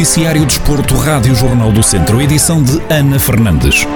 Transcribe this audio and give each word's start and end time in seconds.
Noticiário 0.00 0.46
Desporto, 0.46 0.94
Rádio 0.94 1.34
Jornal 1.34 1.70
do 1.70 1.82
Centro, 1.82 2.22
edição 2.22 2.62
de 2.62 2.80
Ana 2.88 3.18
Fernandes. 3.18 3.86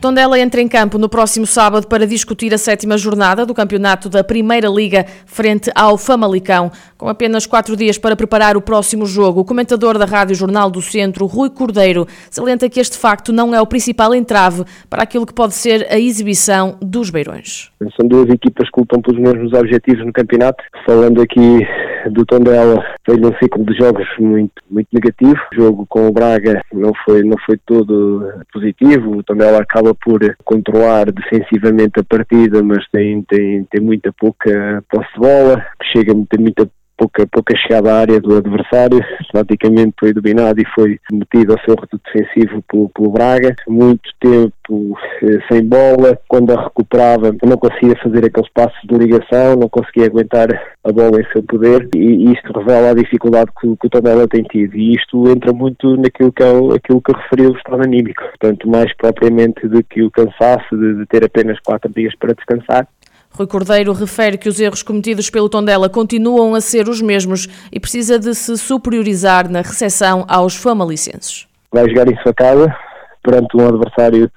Tondela 0.00 0.38
entra 0.38 0.62
em 0.62 0.66
campo 0.66 0.96
no 0.96 1.10
próximo 1.10 1.46
sábado 1.46 1.86
para 1.86 2.06
discutir 2.06 2.54
a 2.54 2.58
sétima 2.58 2.96
jornada 2.96 3.44
do 3.44 3.52
campeonato 3.52 4.08
da 4.08 4.24
Primeira 4.24 4.66
Liga 4.66 5.04
frente 5.26 5.70
ao 5.74 5.98
Famalicão. 5.98 6.72
Com 7.00 7.08
apenas 7.08 7.46
quatro 7.46 7.74
dias 7.76 7.96
para 7.96 8.14
preparar 8.14 8.58
o 8.58 8.60
próximo 8.60 9.06
jogo, 9.06 9.40
o 9.40 9.44
comentador 9.46 9.96
da 9.96 10.04
Rádio 10.04 10.34
Jornal 10.34 10.70
do 10.70 10.82
Centro, 10.82 11.24
Rui 11.24 11.48
Cordeiro, 11.48 12.06
salienta 12.30 12.68
que 12.68 12.78
este 12.78 12.98
facto 12.98 13.32
não 13.32 13.54
é 13.54 13.60
o 13.62 13.66
principal 13.66 14.14
entrave 14.14 14.64
para 14.90 15.02
aquilo 15.02 15.24
que 15.24 15.32
pode 15.32 15.54
ser 15.54 15.86
a 15.90 15.98
exibição 15.98 16.76
dos 16.78 17.08
Beirões. 17.08 17.72
São 17.98 18.06
duas 18.06 18.28
equipas 18.28 18.68
que 18.68 18.80
lutam 18.80 19.00
pelos 19.00 19.18
mesmos 19.18 19.50
objetivos 19.54 20.04
no 20.04 20.12
campeonato. 20.12 20.62
Falando 20.84 21.22
aqui 21.22 21.66
do 22.10 22.26
Tondela 22.26 22.84
foi 23.06 23.16
um 23.16 23.34
ciclo 23.42 23.64
de 23.64 23.78
jogos 23.78 24.06
muito, 24.18 24.62
muito 24.70 24.88
negativo. 24.92 25.40
O 25.52 25.56
jogo 25.56 25.86
com 25.88 26.06
o 26.06 26.12
Braga 26.12 26.60
não 26.70 26.92
foi, 27.06 27.22
não 27.22 27.36
foi 27.46 27.58
todo 27.64 28.30
positivo. 28.52 29.16
O 29.16 29.22
Tondela 29.22 29.62
acaba 29.62 29.94
por 29.94 30.20
controlar 30.44 31.10
defensivamente 31.10 31.98
a 31.98 32.04
partida, 32.04 32.62
mas 32.62 32.86
tem, 32.90 33.22
tem, 33.22 33.64
tem 33.70 33.80
muita 33.80 34.12
pouca 34.12 34.84
posse 34.90 35.08
de 35.14 35.18
bola, 35.18 35.64
chega 35.94 36.12
a 36.12 36.26
ter 36.28 36.38
muita 36.38 36.68
pouca, 37.00 37.26
pouca 37.26 37.56
chegada 37.56 37.94
à 37.94 38.00
área 38.00 38.20
do 38.20 38.36
adversário, 38.36 39.00
praticamente 39.32 39.94
foi 39.98 40.12
dominado 40.12 40.60
e 40.60 40.66
foi 40.74 40.98
metido 41.10 41.52
ao 41.52 41.60
seu 41.60 41.74
reduto 41.74 41.98
defensivo 42.04 42.62
pelo, 42.68 42.90
pelo 42.90 43.10
Braga, 43.10 43.56
muito 43.66 44.10
tempo 44.20 44.98
eh, 45.22 45.38
sem 45.50 45.64
bola, 45.64 46.18
quando 46.28 46.52
a 46.52 46.62
recuperava 46.62 47.34
não 47.42 47.56
conseguia 47.56 47.96
fazer 48.02 48.26
aqueles 48.26 48.50
passos 48.52 48.78
de 48.84 48.94
ligação, 48.98 49.56
não 49.56 49.68
conseguia 49.68 50.06
aguentar 50.06 50.48
a 50.84 50.92
bola 50.92 51.20
em 51.20 51.32
seu 51.32 51.42
poder 51.42 51.88
e 51.96 52.32
isto 52.32 52.52
revela 52.52 52.90
a 52.90 52.94
dificuldade 52.94 53.50
que, 53.58 53.76
que 53.76 53.86
o 53.86 53.90
Tondela 53.90 54.28
tem 54.28 54.42
tido. 54.42 54.76
E 54.76 54.94
isto 54.94 55.28
entra 55.30 55.52
muito 55.52 55.96
naquilo 55.96 56.32
que 56.32 56.42
é 56.42 56.52
o, 56.52 56.74
aquilo 56.74 57.00
que 57.00 57.10
eu 57.10 57.16
referi 57.16 57.46
o 57.46 57.56
estado 57.56 57.82
anímico, 57.82 58.22
portanto 58.22 58.68
mais 58.68 58.94
propriamente 58.96 59.66
do 59.66 59.82
que 59.84 60.02
o 60.02 60.10
cansaço 60.10 60.76
de, 60.76 60.98
de 60.98 61.06
ter 61.06 61.24
apenas 61.24 61.58
quatro 61.60 61.90
dias 61.92 62.14
para 62.18 62.34
descansar, 62.34 62.86
Rui 63.32 63.46
Cordeiro 63.46 63.92
refere 63.92 64.36
que 64.36 64.48
os 64.48 64.60
erros 64.60 64.82
cometidos 64.82 65.30
pelo 65.30 65.48
Tondela 65.48 65.88
continuam 65.88 66.54
a 66.54 66.60
ser 66.60 66.88
os 66.88 67.00
mesmos 67.00 67.46
e 67.72 67.78
precisa 67.78 68.18
de 68.18 68.34
se 68.34 68.58
superiorizar 68.58 69.50
na 69.50 69.60
recepção 69.60 70.24
aos 70.28 70.56
famalicenses. 70.56 71.46
Vai 71.72 71.88
jogar 71.88 72.10
em 72.10 72.16
sua 72.22 72.34
casa, 72.34 72.74
perante 73.22 73.56
um 73.56 73.68
adversário 73.68 74.30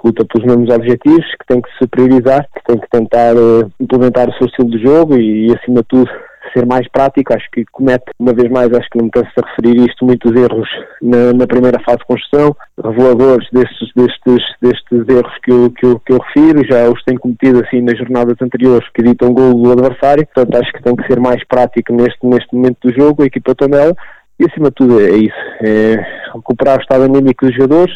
que 0.00 0.06
luta 0.06 0.24
pelos 0.24 0.46
mesmos 0.46 0.74
objetivos, 0.74 1.24
que 1.38 1.46
tem 1.46 1.60
que 1.60 1.70
se 1.72 1.78
superiorizar, 1.78 2.48
que 2.54 2.64
tem 2.64 2.78
que 2.78 2.88
tentar 2.88 3.36
uh, 3.36 3.70
implementar 3.80 4.28
o 4.28 4.32
seu 4.34 4.46
estilo 4.46 4.70
de 4.70 4.82
jogo 4.82 5.16
e, 5.16 5.54
acima 5.54 5.80
de 5.80 5.88
tudo, 5.88 6.10
ser 6.52 6.66
mais 6.66 6.86
prático, 6.88 7.34
acho 7.34 7.50
que 7.50 7.64
comete, 7.72 8.04
uma 8.18 8.32
vez 8.32 8.50
mais, 8.50 8.72
acho 8.72 8.88
que 8.90 8.98
não 8.98 9.06
me 9.06 9.10
canso 9.10 9.30
de 9.36 9.48
referir 9.48 9.88
isto, 9.88 10.04
muitos 10.04 10.34
erros 10.34 10.68
na, 11.02 11.32
na 11.32 11.46
primeira 11.46 11.80
fase 11.80 11.98
de 11.98 12.06
construção, 12.06 12.56
reveladores 12.82 13.48
destes, 13.52 13.92
destes, 13.94 14.44
destes 14.60 15.08
erros 15.08 15.38
que 15.42 15.50
eu, 15.50 15.70
que, 15.70 15.86
eu, 15.86 16.00
que 16.00 16.12
eu 16.12 16.18
refiro, 16.18 16.66
já 16.66 16.88
os 16.88 17.02
tenho 17.04 17.20
cometido 17.20 17.62
assim 17.64 17.80
nas 17.80 17.98
jornadas 17.98 18.36
anteriores 18.40 18.88
que 18.94 19.02
editam 19.02 19.32
gol 19.32 19.54
do 19.54 19.72
adversário, 19.72 20.26
portanto 20.34 20.62
acho 20.62 20.72
que 20.72 20.82
tem 20.82 20.96
que 20.96 21.06
ser 21.06 21.20
mais 21.20 21.42
prático 21.46 21.92
neste, 21.92 22.24
neste 22.26 22.54
momento 22.54 22.88
do 22.88 22.94
jogo, 22.94 23.22
a 23.22 23.26
equipa 23.26 23.54
Tondela, 23.54 23.94
e 24.38 24.44
acima 24.44 24.68
de 24.68 24.74
tudo 24.74 25.00
é 25.00 25.10
isso, 25.10 25.36
é 25.62 25.96
recuperar 26.32 26.78
o 26.78 26.80
estado 26.80 27.04
anímico 27.04 27.46
dos 27.46 27.54
jogadores, 27.54 27.94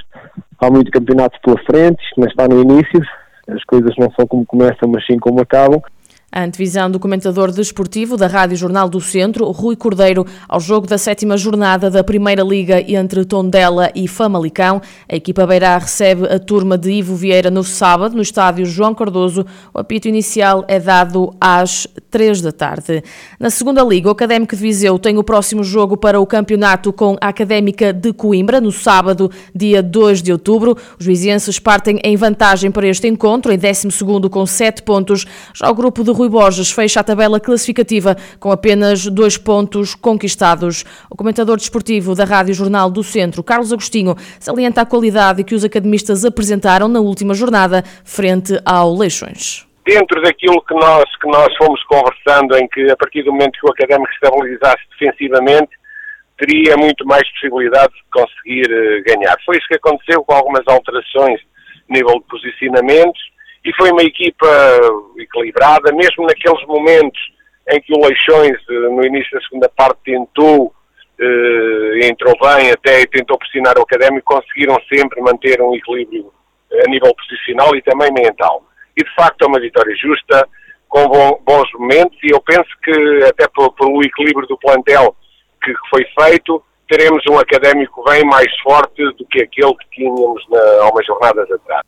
há 0.61 0.71
muito 0.71 0.91
campeonato 0.91 1.39
pela 1.43 1.59
frente, 1.65 2.03
isto 2.03 2.21
não 2.21 2.27
está 2.27 2.49
no 2.49 2.61
início, 2.61 3.01
as 3.49 3.65
coisas 3.65 3.93
não 3.99 4.11
são 4.19 4.27
como 4.27 4.47
começam, 4.47 4.89
mas 4.89 5.05
sim 5.07 5.19
como 5.19 5.41
acabam, 5.41 5.81
a 6.33 6.45
antevisão 6.45 6.91
do 6.91 6.99
comentador 6.99 7.53
desportivo 7.53 8.17
da 8.17 8.27
Rádio 8.27 8.57
Jornal 8.57 8.89
do 8.89 9.03
Centro, 9.03 9.51
Rui 9.51 9.77
Cordeiro, 9.77 10.27
ao 10.49 10.59
jogo 10.59 10.87
da 10.87 10.97
sétima 10.97 11.37
jornada 11.37 11.91
da 11.91 12.03
Primeira 12.03 12.43
Liga 12.43 12.83
entre 12.91 13.23
Tondela 13.27 13.91
e 13.95 14.09
Famalicão. 14.09 14.81
A 15.07 15.15
equipa 15.15 15.47
beirá 15.47 15.77
recebe 15.77 16.27
a 16.27 16.39
turma 16.39 16.79
de 16.79 16.91
Ivo 16.91 17.15
Vieira 17.15 17.51
no 17.51 17.63
sábado, 17.63 18.17
no 18.17 18.23
estádio 18.23 18.65
João 18.65 18.95
Cardoso. 18.95 19.45
O 19.75 19.79
apito 19.79 20.09
inicial 20.09 20.65
é 20.67 20.81
dado 20.81 21.35
às 21.39 21.87
três 22.11 22.41
da 22.41 22.51
tarde. 22.51 23.03
Na 23.39 23.51
segunda 23.51 23.83
Liga, 23.83 24.09
o 24.09 24.13
Académico 24.13 24.57
de 24.57 24.63
Viseu 24.63 24.99
tem 24.99 25.19
o 25.19 25.23
próximo 25.25 25.63
jogo 25.63 25.99
para 25.99 26.19
o 26.19 26.27
campeonato 26.27 26.93
com 26.95 27.17
a 27.21 27.29
Académica 27.29 27.93
de 27.93 28.13
Coimbra, 28.13 28.59
no 28.59 28.73
sábado, 28.73 29.31
dia 29.55 29.83
2 29.83 30.23
de 30.23 30.33
outubro. 30.33 30.77
Os 30.99 31.05
vizienses 31.05 31.59
partem 31.59 31.99
em 32.03 32.17
vantagem 32.17 32.71
para 32.71 32.87
este 32.87 33.07
encontro, 33.07 33.53
em 33.53 33.59
12 33.59 33.89
com 34.31 34.47
7 34.47 34.83
pontos. 34.83 35.27
Já 35.55 35.71
o 35.71 35.75
grupo 35.75 36.03
de 36.03 36.11
Rui 36.11 36.22
Borges 36.29 36.71
fecha 36.71 37.01
a 37.01 37.05
tabela 37.05 37.41
classificativa 37.41 38.17
com 38.39 38.51
apenas 38.51 39.07
dois 39.07 39.37
pontos 39.37 39.95
conquistados. 39.95 40.85
O 41.11 41.17
comentador 41.17 41.57
desportivo 41.57 42.15
da 42.15 42.25
Rádio 42.25 42.55
Jornal 42.55 42.91
do 42.91 43.03
Centro, 43.03 43.43
Carlos 43.43 43.73
Agostinho, 43.73 44.15
salienta 44.39 44.81
a 44.83 44.87
qualidade 44.87 45.45
que 45.45 45.55
os 45.55 45.65
academistas 45.65 46.25
apresentaram 46.25 46.89
na 46.89 47.01
última 47.01 47.35
jornada 47.35 47.83
frente 48.05 48.61
ao 48.65 48.95
Leixões 48.95 49.67
dentro 49.85 50.23
daquilo 50.23 50.63
que 50.63 50.75
nós, 50.75 51.05
que 51.21 51.27
nós 51.27 51.49
fomos 51.57 51.83
conversando, 51.85 52.57
em 52.57 52.69
que 52.69 52.91
a 52.91 52.97
partir 52.97 53.25
do 53.25 53.33
momento 53.33 53.59
que 53.59 53.67
o 53.67 53.73
académico 53.73 54.13
estabilizasse 54.13 54.83
defensivamente, 54.97 55.71
teria 56.39 56.77
muito 56.77 57.05
mais 57.07 57.23
possibilidade 57.33 57.93
de 57.93 58.03
conseguir 58.11 58.67
uh, 58.71 59.03
ganhar. 59.05 59.37
Foi 59.45 59.57
isso 59.57 59.67
que 59.69 59.77
aconteceu 59.77 60.25
com 60.25 60.35
algumas 60.35 60.63
alterações 60.67 61.41
nível 61.89 62.15
de 62.15 62.27
posicionamentos 62.29 63.21
e 63.65 63.73
foi 63.75 63.91
uma 63.91 64.03
equipa 64.03 64.47
equilibrada, 65.17 65.93
mesmo 65.93 66.27
naqueles 66.27 66.65
momentos 66.67 67.21
em 67.71 67.81
que 67.81 67.95
o 67.95 68.05
Leixões, 68.05 68.59
no 68.69 69.05
início 69.05 69.31
da 69.33 69.45
segunda 69.47 69.69
parte, 69.69 69.99
tentou, 70.05 70.75
eh, 71.21 72.09
entrou 72.09 72.35
bem 72.41 72.73
até 72.73 73.03
e 73.03 73.07
tentou 73.07 73.39
pressionar 73.39 73.79
o 73.79 73.83
Académico, 73.83 74.35
conseguiram 74.35 74.77
sempre 74.93 75.21
manter 75.21 75.63
um 75.63 75.75
equilíbrio 75.75 76.33
a 76.85 76.91
nível 76.91 77.15
posicional 77.15 77.75
e 77.77 77.83
também 77.83 78.11
mental. 78.13 78.65
E 78.97 79.05
de 79.05 79.15
facto 79.15 79.43
é 79.43 79.47
uma 79.47 79.61
vitória 79.61 79.95
justa, 79.97 80.49
com 80.89 81.07
bons 81.47 81.73
momentos, 81.75 82.19
e 82.23 82.35
eu 82.35 82.41
penso 82.41 82.69
que 82.83 83.25
até 83.25 83.47
pelo, 83.49 84.03
equilíbrio 84.03 84.49
do 84.49 84.59
plantel 84.59 85.15
que, 85.63 85.73
foi 85.89 86.05
feito, 86.21 86.63
teremos 86.89 87.23
um 87.31 87.39
académico 87.39 88.03
bem 88.05 88.25
mais 88.25 88.53
forte 88.61 89.03
do 89.13 89.25
que 89.27 89.43
aquele 89.43 89.75
que 89.77 89.91
tínhamos 89.93 90.45
há 90.81 90.91
umas 90.91 91.07
jornadas 91.07 91.51
atrás 91.51 91.83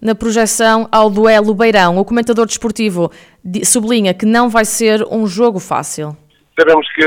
na 0.00 0.14
projeção 0.14 0.88
ao 0.90 1.10
duelo 1.10 1.54
Beirão. 1.54 1.98
O 1.98 2.04
comentador 2.04 2.46
desportivo 2.46 3.10
sublinha 3.64 4.14
que 4.14 4.26
não 4.26 4.48
vai 4.48 4.64
ser 4.64 5.06
um 5.10 5.26
jogo 5.26 5.58
fácil. 5.58 6.16
Sabemos 6.58 6.86
que, 6.92 7.02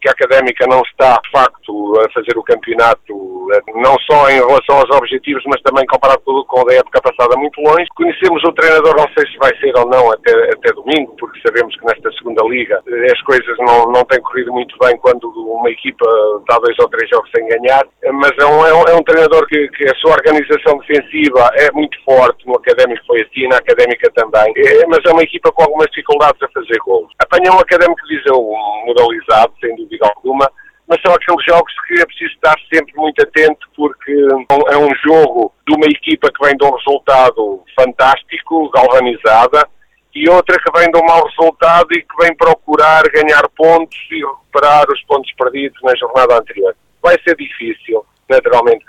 que 0.00 0.08
a 0.08 0.12
Académica 0.12 0.66
não 0.68 0.80
está, 0.82 1.20
de 1.24 1.30
facto, 1.32 2.00
a 2.00 2.12
fazer 2.12 2.38
o 2.38 2.44
campeonato, 2.44 3.48
eh, 3.52 3.72
não 3.74 3.96
só 4.08 4.30
em 4.30 4.38
relação 4.38 4.78
aos 4.78 4.90
objetivos, 4.96 5.42
mas 5.46 5.60
também 5.62 5.84
comparado 5.86 6.22
com 6.22 6.68
a 6.68 6.74
época 6.74 7.02
passada, 7.02 7.36
muito 7.36 7.60
longe. 7.60 7.86
Conhecemos 7.96 8.42
o 8.44 8.52
treinador, 8.52 8.94
não 8.96 9.08
sei 9.16 9.26
se 9.26 9.36
vai 9.38 9.50
ser 9.58 9.76
ou 9.76 9.88
não 9.88 10.12
até, 10.12 10.32
até 10.52 10.72
domingo, 10.72 11.16
porque 11.18 11.40
sabemos 11.44 11.74
que 11.76 11.84
nesta 11.86 12.12
segunda 12.12 12.42
liga 12.44 12.80
eh, 12.86 13.12
as 13.12 13.20
coisas 13.22 13.56
não, 13.58 13.90
não 13.90 14.04
têm 14.04 14.20
corrido 14.20 14.52
muito 14.52 14.76
bem 14.78 14.96
quando 14.98 15.28
uma 15.28 15.70
equipa 15.70 16.06
dá 16.48 16.56
dois 16.58 16.78
ou 16.78 16.88
três 16.88 17.08
jogos 17.10 17.30
sem 17.34 17.46
ganhar. 17.48 17.84
Mas 18.12 18.32
é 18.38 18.46
um, 18.46 18.66
é 18.66 18.74
um, 18.74 18.82
é 18.88 18.94
um 18.94 19.02
treinador 19.02 19.46
que, 19.48 19.68
que, 19.68 19.88
a 19.88 19.94
sua 19.96 20.12
organização 20.12 20.78
defensiva 20.78 21.50
é 21.54 21.70
muito 21.72 21.98
forte, 22.04 22.46
no 22.46 22.56
Académico 22.56 23.04
foi 23.06 23.22
assim, 23.22 23.48
na 23.48 23.56
Académica 23.56 24.10
também. 24.14 24.52
É, 24.56 24.86
mas 24.86 25.00
é 25.04 25.12
uma 25.12 25.22
equipa 25.22 25.50
com 25.50 25.62
algumas 25.62 25.88
dificuldades 25.88 26.40
a 26.42 26.48
fazer 26.48 26.78
gols. 26.84 27.10
Apanha 27.18 27.52
um 27.52 27.58
Académico 27.58 28.00
de 28.06 28.16
Viseu 28.16 28.38
moralizado, 28.84 29.52
sem 29.60 29.74
dúvida 29.76 30.10
alguma, 30.14 30.50
mas 30.86 31.00
são 31.00 31.14
aqueles 31.14 31.44
jogos 31.44 31.72
que 31.86 31.94
é 32.00 32.04
preciso 32.04 32.32
estar 32.32 32.54
sempre 32.72 32.94
muito 32.96 33.20
atento 33.22 33.66
porque 33.74 34.12
é 34.12 34.76
um 34.76 34.94
jogo 34.96 35.52
de 35.66 35.74
uma 35.74 35.86
equipa 35.86 36.30
que 36.30 36.44
vem 36.44 36.56
de 36.56 36.64
um 36.64 36.74
resultado 36.76 37.62
fantástico, 37.78 38.70
galvanizada, 38.70 39.66
e 40.14 40.28
outra 40.28 40.58
que 40.58 40.78
vem 40.78 40.90
de 40.90 40.98
um 40.98 41.04
mau 41.04 41.26
resultado 41.26 41.88
e 41.92 42.02
que 42.02 42.16
vem 42.20 42.36
procurar 42.36 43.02
ganhar 43.08 43.48
pontos 43.56 43.98
e 44.10 44.20
recuperar 44.20 44.84
os 44.90 45.02
pontos 45.04 45.32
perdidos 45.36 45.80
na 45.82 45.94
jornada 45.96 46.38
anterior. 46.38 46.76
Vai 47.02 47.16
ser 47.26 47.36
difícil, 47.36 48.04
naturalmente, 48.28 48.83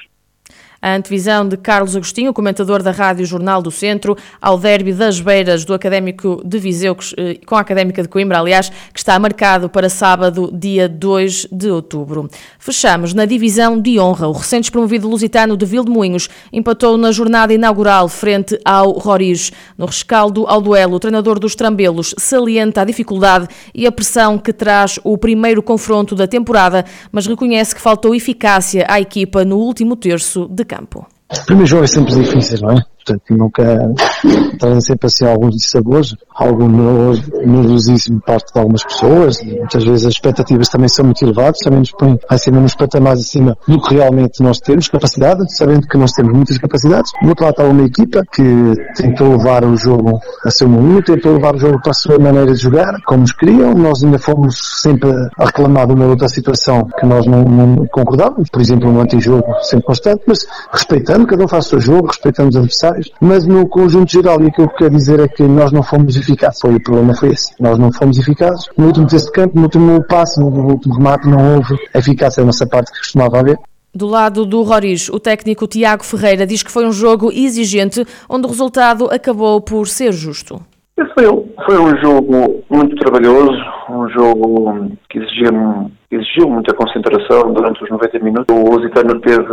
a 0.85 0.95
antevisão 0.95 1.47
de 1.47 1.57
Carlos 1.57 1.95
Agostinho, 1.95 2.31
comentador 2.31 2.83
da 2.83 2.91
Rádio 2.91 3.25
Jornal 3.25 3.59
do 3.59 3.71
Centro, 3.71 4.15
ao 4.39 4.55
derby 4.55 4.93
das 4.93 5.19
Beiras 5.19 5.65
do 5.65 5.73
Académico 5.73 6.43
de 6.45 6.59
Viseu, 6.59 6.95
eh, 7.17 7.39
com 7.43 7.55
a 7.55 7.61
Académica 7.61 8.03
de 8.03 8.07
Coimbra, 8.07 8.37
aliás, 8.37 8.69
que 8.93 8.99
está 8.99 9.17
marcado 9.17 9.67
para 9.67 9.89
sábado, 9.89 10.51
dia 10.53 10.87
2 10.87 11.47
de 11.51 11.71
outubro. 11.71 12.29
Fechamos 12.59 13.15
na 13.15 13.25
divisão 13.25 13.81
de 13.81 13.99
honra. 13.99 14.27
O 14.27 14.31
recente 14.31 14.71
promovido 14.71 15.09
lusitano 15.09 15.57
de 15.57 15.65
Vildemoinhos 15.65 16.29
empatou 16.53 16.99
na 16.99 17.11
jornada 17.11 17.51
inaugural 17.51 18.07
frente 18.07 18.55
ao 18.63 18.91
Roriz. 18.91 19.51
No 19.75 19.87
rescaldo 19.87 20.45
ao 20.45 20.61
duelo, 20.61 20.97
o 20.97 20.99
treinador 20.99 21.39
dos 21.39 21.55
Trambelos 21.55 22.13
salienta 22.15 22.81
a 22.81 22.85
dificuldade 22.85 23.47
e 23.73 23.87
a 23.87 23.91
pressão 23.91 24.37
que 24.37 24.53
traz 24.53 24.99
o 25.03 25.17
primeiro 25.17 25.63
confronto 25.63 26.13
da 26.13 26.27
temporada, 26.27 26.85
mas 27.11 27.25
reconhece 27.25 27.73
que 27.73 27.81
faltou 27.81 28.13
eficácia 28.13 28.85
à 28.87 29.01
equipa 29.01 29.43
no 29.43 29.57
último 29.57 29.95
terço 29.95 30.47
de 30.47 30.63
campo 30.63 30.74
campo. 30.75 31.07
O 31.31 31.45
primeiro 31.45 31.67
jogo 31.67 31.83
é 31.83 31.87
sempre 31.87 32.13
difícil, 32.13 32.59
não 32.61 32.71
é? 32.71 32.81
Portanto 33.05 33.37
nunca 33.37 33.93
trazem 34.57 34.81
sempre 34.81 35.07
assim 35.07 35.25
alguns 35.25 35.55
dissabores, 35.55 36.15
algum 36.33 36.67
nervosismo 37.45 38.19
parte 38.21 38.51
de 38.51 38.59
algumas 38.59 38.83
pessoas, 38.83 39.41
muitas 39.43 39.83
vezes 39.83 40.05
as 40.05 40.13
expectativas 40.13 40.69
também 40.69 40.87
são 40.87 41.05
muito 41.05 41.23
elevadas, 41.23 41.59
também 41.59 41.79
nos 41.79 41.91
põem 41.91 42.19
acima 42.29 42.59
nos 42.59 42.75
patamares 42.75 43.21
acima 43.21 43.55
do 43.67 43.79
que 43.81 43.93
realmente 43.93 44.41
nós 44.41 44.59
temos 44.59 44.87
capacidade, 44.87 45.43
sabendo 45.55 45.87
que 45.87 45.97
nós 45.97 46.11
temos 46.11 46.33
muitas 46.33 46.57
capacidades. 46.57 47.11
Do 47.21 47.29
outro 47.29 47.45
lado 47.45 47.53
está 47.53 47.63
uma 47.63 47.83
equipa 47.83 48.23
que 48.31 48.43
tentou 48.95 49.37
levar 49.37 49.63
o 49.63 49.77
jogo 49.77 50.19
a 50.43 50.51
seu 50.51 50.67
momento, 50.67 51.13
tentou 51.13 51.33
levar 51.33 51.55
o 51.55 51.59
jogo 51.59 51.79
para 51.81 51.91
a 51.91 51.93
sua 51.93 52.17
maneira 52.17 52.53
de 52.53 52.61
jogar, 52.61 52.95
como 53.05 53.21
nos 53.21 53.33
queriam, 53.33 53.73
nós 53.73 54.03
ainda 54.03 54.17
fomos 54.17 54.81
sempre 54.81 55.11
a 55.37 55.45
reclamar 55.45 55.87
de 55.87 55.93
uma 55.93 56.05
outra 56.05 56.27
situação 56.27 56.87
que 56.99 57.05
nós 57.05 57.25
não, 57.25 57.43
não 57.43 57.85
concordávamos, 57.87 58.49
por 58.49 58.61
exemplo, 58.61 58.91
no 58.91 59.01
antijogo 59.01 59.45
sempre 59.61 59.85
constante, 59.85 60.23
mas 60.27 60.45
respeitando, 60.71 61.27
cada 61.27 61.43
um 61.43 61.47
faz 61.47 61.65
o 61.65 61.69
seu 61.69 61.79
jogo, 61.79 62.07
respeitando 62.07 62.49
os 62.49 62.55
adversários, 62.55 62.94
mas 63.21 63.45
no 63.45 63.67
conjunto 63.67 64.11
geral, 64.11 64.41
e 64.41 64.47
aquilo 64.47 64.67
que 64.69 64.73
eu 64.73 64.77
quero 64.77 64.95
dizer 64.95 65.19
é 65.19 65.27
que 65.27 65.43
nós 65.43 65.71
não 65.71 65.83
fomos 65.83 66.15
eficazes, 66.15 66.59
foi 66.59 66.75
o 66.75 66.83
problema 66.83 67.15
foi 67.15 67.29
esse, 67.29 67.53
nós 67.59 67.77
não 67.77 67.91
fomos 67.91 68.17
eficazes, 68.17 68.67
no 68.77 68.87
último 68.87 69.07
texto 69.07 69.27
de 69.27 69.31
campo, 69.31 69.55
no 69.55 69.63
último 69.63 70.03
passe, 70.07 70.39
no 70.39 70.47
último 70.47 70.95
remate, 70.95 71.27
não 71.27 71.55
houve 71.55 71.75
eficácia 71.93 72.41
da 72.41 72.47
nossa 72.47 72.67
parte 72.67 72.91
que 72.91 72.99
costumava 72.99 73.39
haver. 73.39 73.57
Do 73.93 74.07
lado 74.07 74.45
do 74.45 74.61
Roriz, 74.61 75.07
o 75.07 75.19
técnico 75.19 75.67
Tiago 75.67 76.03
Ferreira 76.03 76.45
diz 76.45 76.61
que 76.61 76.71
foi 76.71 76.85
um 76.85 76.91
jogo 76.91 77.31
exigente, 77.31 78.05
onde 78.29 78.45
o 78.45 78.49
resultado 78.49 79.05
acabou 79.09 79.61
por 79.61 79.87
ser 79.87 80.11
justo. 80.11 80.61
Esse 80.97 81.13
foi, 81.13 81.25
foi 81.65 81.77
um 81.77 81.97
jogo 82.01 82.63
muito 82.69 82.95
trabalhoso, 82.97 83.57
um 83.89 84.09
jogo 84.09 84.91
que 85.09 85.19
exigia, 85.19 85.49
exigiu 86.11 86.49
muita 86.49 86.73
concentração 86.73 87.53
durante 87.53 87.83
os 87.83 87.89
90 87.89 88.19
minutos. 88.19 88.55
O 88.55 88.75
Lusitano 88.75 89.19
teve 89.19 89.43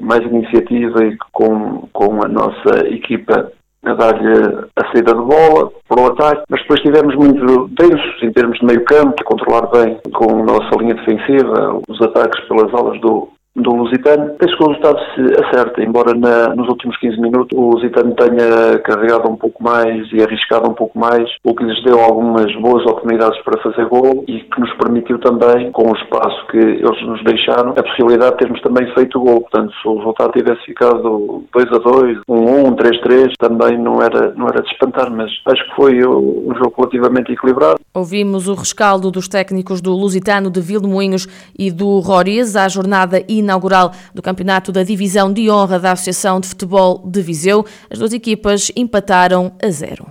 mais 0.00 0.22
iniciativa 0.22 1.04
e 1.04 1.16
com, 1.32 1.88
com 1.92 2.24
a 2.24 2.28
nossa 2.28 2.86
equipa 2.88 3.52
a 3.84 3.94
dar-lhe 3.94 4.66
a 4.74 4.86
saída 4.92 5.14
de 5.14 5.20
bola 5.20 5.70
para 5.88 6.00
o 6.00 6.06
ataque, 6.06 6.42
mas 6.48 6.60
depois 6.60 6.80
estivemos 6.80 7.14
muito 7.14 7.68
tensos 7.76 8.22
em 8.22 8.32
termos 8.32 8.58
de 8.58 8.66
meio 8.66 8.84
campo, 8.84 9.14
a 9.20 9.24
controlar 9.24 9.66
bem 9.68 9.98
com 10.12 10.40
a 10.40 10.44
nossa 10.44 10.76
linha 10.76 10.94
defensiva, 10.94 11.80
os 11.88 12.02
ataques 12.02 12.44
pelas 12.48 12.74
alas 12.74 13.00
do, 13.00 13.28
do 13.66 13.74
Lusitano. 13.74 14.34
Penso 14.38 14.56
que 14.56 14.62
o 14.62 14.68
resultado 14.68 14.98
se 15.14 15.44
acerta, 15.44 15.82
embora 15.82 16.14
na, 16.14 16.54
nos 16.54 16.68
últimos 16.68 16.96
15 16.98 17.20
minutos 17.20 17.58
o 17.58 17.70
Lusitano 17.72 18.14
tenha 18.14 18.78
carregado 18.78 19.28
um 19.28 19.36
pouco 19.36 19.62
mais 19.62 20.06
e 20.12 20.22
arriscado 20.22 20.70
um 20.70 20.74
pouco 20.74 20.96
mais, 20.96 21.28
o 21.42 21.54
que 21.54 21.64
lhes 21.64 21.82
deu 21.82 22.00
algumas 22.00 22.54
boas 22.60 22.84
oportunidades 22.84 23.38
para 23.42 23.60
fazer 23.60 23.86
gol 23.86 24.24
e 24.28 24.40
que 24.40 24.60
nos 24.60 24.72
permitiu 24.74 25.18
também, 25.18 25.72
com 25.72 25.90
o 25.90 25.96
espaço 25.96 26.46
que 26.48 26.58
eles 26.58 27.02
nos 27.02 27.22
deixaram, 27.24 27.70
a 27.70 27.82
possibilidade 27.82 28.32
de 28.32 28.38
termos 28.38 28.60
também 28.62 28.86
feito 28.94 29.20
gol. 29.20 29.40
Portanto, 29.40 29.72
se 29.82 29.88
o 29.88 29.96
resultado 29.96 30.32
tivesse 30.32 30.64
ficado 30.64 31.44
2 31.52 31.72
a 31.72 31.78
2, 31.78 32.18
1 32.28 32.68
1, 32.68 32.74
3 32.76 33.00
3, 33.00 33.32
também 33.38 33.78
não 33.78 34.00
era, 34.00 34.32
não 34.36 34.46
era 34.46 34.62
de 34.62 34.70
espantar, 34.70 35.10
mas 35.10 35.30
acho 35.46 35.64
que 35.68 35.74
foi 35.74 36.06
um 36.06 36.54
jogo 36.54 36.74
relativamente 36.76 37.32
equilibrado. 37.32 37.80
Ouvimos 37.92 38.46
o 38.46 38.54
rescaldo 38.54 39.10
dos 39.10 39.26
técnicos 39.26 39.80
do 39.80 39.92
Lusitano 39.92 40.50
de 40.50 40.60
Vilmoinhos 40.60 41.26
e 41.58 41.70
do 41.70 41.98
Roriz 42.00 42.54
à 42.54 42.68
jornada 42.68 43.22
inaugural 43.56 43.92
do 44.14 44.22
campeonato 44.22 44.70
da 44.70 44.82
Divisão 44.82 45.32
de 45.32 45.50
Honra 45.50 45.78
da 45.78 45.92
Associação 45.92 46.38
de 46.38 46.48
Futebol 46.48 47.02
de 47.04 47.22
Viseu. 47.22 47.64
As 47.90 47.98
duas 47.98 48.12
equipas 48.12 48.70
empataram 48.76 49.52
a 49.62 49.70
zero. 49.70 50.06